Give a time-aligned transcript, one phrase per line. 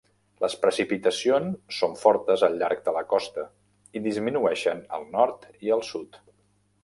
[0.43, 3.45] Les precipitacions són fortes al llarg de la costa
[3.99, 6.19] i disminueixen al nord i al sud.